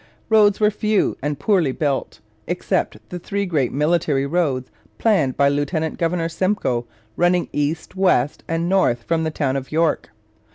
Roads 0.29 0.59
were 0.59 0.71
few 0.71 1.15
and 1.21 1.37
poorly 1.37 1.71
built, 1.71 2.21
except 2.47 2.97
the 3.09 3.19
three 3.19 3.45
great 3.45 3.71
military 3.71 4.25
roads 4.25 4.71
planned 4.97 5.37
by 5.37 5.47
Lieutenant 5.47 5.99
Governor 5.99 6.27
Simcoe 6.27 6.87
running 7.15 7.49
east, 7.53 7.95
west, 7.95 8.41
and 8.47 8.67
north 8.67 9.03
from 9.03 9.23
the 9.25 9.29
town 9.29 9.55
of 9.55 9.71
York. 9.71 10.09